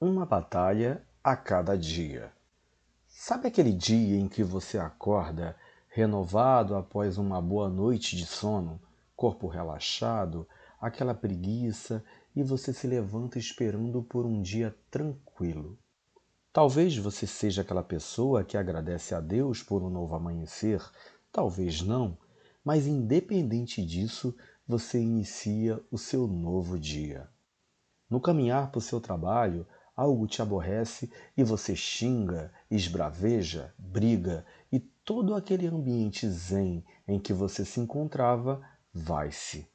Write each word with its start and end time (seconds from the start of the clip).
Uma 0.00 0.24
batalha 0.24 1.04
a 1.24 1.34
cada 1.34 1.76
dia. 1.76 2.32
Sabe 3.08 3.48
aquele 3.48 3.72
dia 3.72 4.16
em 4.16 4.28
que 4.28 4.44
você 4.44 4.78
acorda 4.78 5.56
renovado 5.88 6.76
após 6.76 7.18
uma 7.18 7.42
boa 7.42 7.68
noite 7.68 8.16
de 8.16 8.24
sono, 8.24 8.80
corpo 9.16 9.48
relaxado, 9.48 10.46
aquela 10.80 11.14
preguiça 11.14 12.04
e 12.36 12.44
você 12.44 12.72
se 12.72 12.86
levanta 12.86 13.40
esperando 13.40 14.00
por 14.00 14.24
um 14.24 14.40
dia 14.40 14.72
tranquilo? 14.88 15.76
Talvez 16.52 16.96
você 16.96 17.26
seja 17.26 17.62
aquela 17.62 17.82
pessoa 17.82 18.44
que 18.44 18.56
agradece 18.56 19.16
a 19.16 19.20
Deus 19.20 19.64
por 19.64 19.82
um 19.82 19.90
novo 19.90 20.14
amanhecer, 20.14 20.80
talvez 21.32 21.82
não, 21.82 22.16
mas 22.64 22.86
independente 22.86 23.84
disso, 23.84 24.32
você 24.64 25.00
inicia 25.00 25.84
o 25.90 25.98
seu 25.98 26.28
novo 26.28 26.78
dia. 26.78 27.28
No 28.08 28.20
caminhar 28.20 28.70
para 28.70 28.78
o 28.78 28.80
seu 28.80 29.00
trabalho, 29.00 29.66
algo 29.98 30.28
te 30.28 30.40
aborrece 30.40 31.10
e 31.36 31.42
você 31.42 31.74
xinga, 31.74 32.52
esbraveja, 32.70 33.74
briga 33.76 34.46
e 34.70 34.78
todo 34.78 35.34
aquele 35.34 35.66
ambiente 35.66 36.28
zen 36.30 36.84
em 37.08 37.18
que 37.18 37.32
você 37.32 37.64
se 37.64 37.80
encontrava 37.80 38.62
vai-se. 38.94 39.66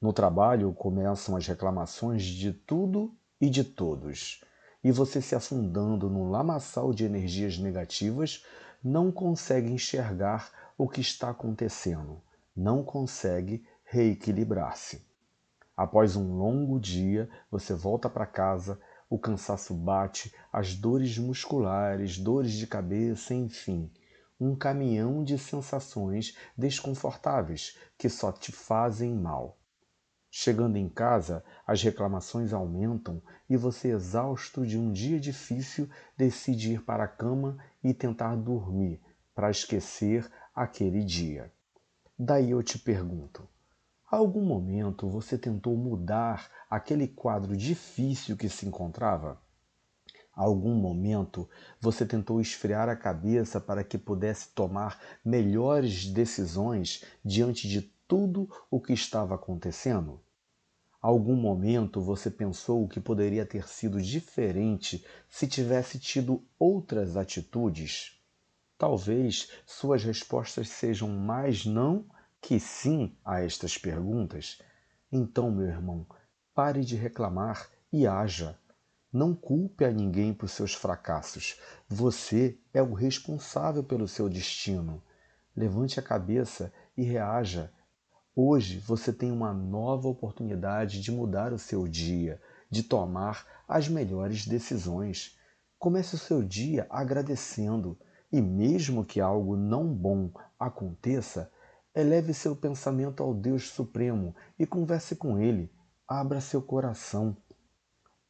No 0.00 0.14
trabalho 0.14 0.72
começam 0.72 1.36
as 1.36 1.46
reclamações 1.46 2.24
de 2.24 2.54
tudo 2.54 3.14
e 3.38 3.50
de 3.50 3.62
todos, 3.62 4.42
e 4.82 4.90
você 4.90 5.20
se 5.20 5.34
afundando 5.34 6.08
num 6.08 6.30
lamaçal 6.30 6.94
de 6.94 7.04
energias 7.04 7.58
negativas, 7.58 8.46
não 8.82 9.12
consegue 9.12 9.70
enxergar 9.70 10.72
o 10.78 10.88
que 10.88 11.02
está 11.02 11.28
acontecendo, 11.28 12.22
não 12.56 12.82
consegue 12.82 13.62
reequilibrar-se. 13.84 15.04
Após 15.76 16.16
um 16.16 16.38
longo 16.38 16.80
dia, 16.80 17.28
você 17.50 17.74
volta 17.74 18.08
para 18.08 18.24
casa 18.24 18.80
o 19.10 19.18
cansaço 19.18 19.74
bate, 19.74 20.32
as 20.52 20.76
dores 20.76 21.18
musculares, 21.18 22.16
dores 22.16 22.52
de 22.52 22.64
cabeça, 22.64 23.34
enfim, 23.34 23.90
um 24.38 24.54
caminhão 24.54 25.24
de 25.24 25.36
sensações 25.36 26.36
desconfortáveis 26.56 27.76
que 27.98 28.08
só 28.08 28.30
te 28.30 28.52
fazem 28.52 29.12
mal. 29.12 29.58
Chegando 30.30 30.76
em 30.76 30.88
casa, 30.88 31.44
as 31.66 31.82
reclamações 31.82 32.52
aumentam 32.52 33.20
e 33.48 33.56
você, 33.56 33.88
exausto 33.88 34.64
de 34.64 34.78
um 34.78 34.92
dia 34.92 35.18
difícil, 35.18 35.90
decide 36.16 36.74
ir 36.74 36.84
para 36.84 37.02
a 37.02 37.08
cama 37.08 37.58
e 37.82 37.92
tentar 37.92 38.36
dormir 38.36 39.00
para 39.34 39.50
esquecer 39.50 40.30
aquele 40.54 41.04
dia. 41.04 41.52
Daí 42.16 42.52
eu 42.52 42.62
te 42.62 42.78
pergunto: 42.78 43.48
algum 44.16 44.44
momento 44.44 45.08
você 45.08 45.38
tentou 45.38 45.76
mudar 45.76 46.50
aquele 46.68 47.06
quadro 47.06 47.56
difícil 47.56 48.36
que 48.36 48.48
se 48.48 48.66
encontrava? 48.66 49.40
algum 50.32 50.74
momento 50.74 51.48
você 51.80 52.06
tentou 52.06 52.40
esfriar 52.40 52.88
a 52.88 52.96
cabeça 52.96 53.60
para 53.60 53.84
que 53.84 53.98
pudesse 53.98 54.48
tomar 54.54 54.98
melhores 55.24 56.06
decisões 56.06 57.04
diante 57.22 57.68
de 57.68 57.82
tudo 58.08 58.48
o 58.70 58.80
que 58.80 58.92
estava 58.92 59.34
acontecendo? 59.34 60.20
Algum 61.00 61.36
momento 61.36 62.00
você 62.00 62.30
pensou 62.30 62.88
que 62.88 63.00
poderia 63.00 63.44
ter 63.44 63.68
sido 63.68 64.00
diferente 64.00 65.04
se 65.28 65.46
tivesse 65.46 65.98
tido 65.98 66.42
outras 66.58 67.16
atitudes? 67.16 68.18
Talvez 68.78 69.50
suas 69.66 70.02
respostas 70.04 70.68
sejam 70.68 71.08
mais 71.08 71.66
não 71.66 72.06
que 72.40 72.58
sim 72.58 73.14
a 73.24 73.40
estas 73.40 73.76
perguntas? 73.76 74.60
Então, 75.12 75.50
meu 75.50 75.66
irmão, 75.66 76.06
pare 76.54 76.84
de 76.84 76.96
reclamar 76.96 77.68
e 77.92 78.06
haja. 78.06 78.58
Não 79.12 79.34
culpe 79.34 79.84
a 79.84 79.90
ninguém 79.90 80.32
por 80.32 80.48
seus 80.48 80.72
fracassos. 80.72 81.60
Você 81.88 82.58
é 82.72 82.82
o 82.82 82.94
responsável 82.94 83.82
pelo 83.82 84.06
seu 84.06 84.28
destino. 84.28 85.02
Levante 85.54 85.98
a 85.98 86.02
cabeça 86.02 86.72
e 86.96 87.02
reaja. 87.02 87.72
Hoje 88.34 88.78
você 88.78 89.12
tem 89.12 89.32
uma 89.32 89.52
nova 89.52 90.08
oportunidade 90.08 91.00
de 91.02 91.10
mudar 91.10 91.52
o 91.52 91.58
seu 91.58 91.88
dia, 91.88 92.40
de 92.70 92.84
tomar 92.84 93.44
as 93.66 93.88
melhores 93.88 94.46
decisões. 94.46 95.36
Comece 95.78 96.14
o 96.14 96.18
seu 96.18 96.42
dia 96.42 96.86
agradecendo 96.88 97.98
e, 98.32 98.40
mesmo 98.40 99.04
que 99.04 99.20
algo 99.20 99.56
não 99.56 99.92
bom 99.92 100.30
aconteça, 100.58 101.50
Eleve 101.92 102.32
seu 102.32 102.54
pensamento 102.54 103.20
ao 103.20 103.34
Deus 103.34 103.68
Supremo 103.68 104.32
e 104.56 104.64
converse 104.64 105.16
com 105.16 105.40
Ele. 105.40 105.68
Abra 106.06 106.40
seu 106.40 106.62
coração. 106.62 107.36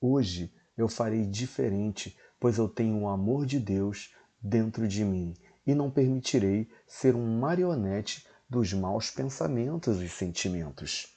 Hoje 0.00 0.50
eu 0.78 0.88
farei 0.88 1.26
diferente, 1.26 2.16
pois 2.38 2.56
eu 2.56 2.66
tenho 2.66 3.02
o 3.02 3.08
amor 3.08 3.44
de 3.44 3.60
Deus 3.60 4.14
dentro 4.40 4.88
de 4.88 5.04
mim 5.04 5.36
e 5.66 5.74
não 5.74 5.90
permitirei 5.90 6.70
ser 6.86 7.14
um 7.14 7.38
marionete 7.38 8.26
dos 8.48 8.72
maus 8.72 9.10
pensamentos 9.10 10.00
e 10.00 10.08
sentimentos. 10.08 11.14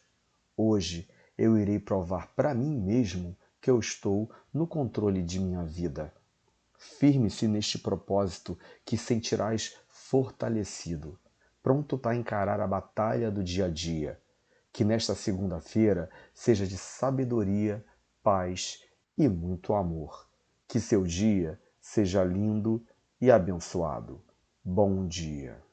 Hoje 0.57 1.09
eu 1.37 1.57
irei 1.57 1.79
provar 1.79 2.27
para 2.35 2.53
mim 2.53 2.77
mesmo 2.77 3.37
que 3.61 3.69
eu 3.69 3.79
estou 3.79 4.29
no 4.53 4.67
controle 4.67 5.23
de 5.23 5.39
minha 5.39 5.63
vida. 5.63 6.13
Firme-se 6.77 7.47
neste 7.47 7.79
propósito 7.79 8.59
que 8.83 8.97
sentirás 8.97 9.77
fortalecido 9.87 11.17
pronto 11.63 11.97
para 11.97 12.15
encarar 12.15 12.59
a 12.59 12.67
batalha 12.67 13.31
do 13.31 13.41
dia 13.41 13.65
a 13.65 13.69
dia. 13.69 14.19
Que 14.71 14.83
nesta 14.83 15.15
segunda-feira 15.15 16.09
seja 16.33 16.67
de 16.67 16.77
sabedoria, 16.77 17.83
paz 18.21 18.83
e 19.17 19.29
muito 19.29 19.73
amor. 19.73 20.27
Que 20.67 20.79
seu 20.79 21.03
dia 21.03 21.59
seja 21.79 22.23
lindo 22.23 22.85
e 23.21 23.31
abençoado. 23.31 24.21
Bom 24.63 25.07
dia. 25.07 25.72